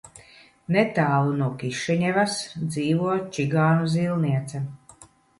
Netālu 0.75 1.33
no 1.41 1.49
Kišiņevas 1.63 2.37
dzīvo 2.75 3.11
čigānu 3.35 3.91
zīlniece. 3.97 4.63